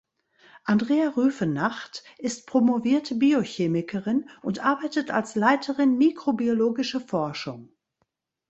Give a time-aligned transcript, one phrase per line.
[0.63, 7.71] Andrea Rüfenacht ist promovierte Biochemikerin und arbeitet als Leiterin mikrobiologische Forschung.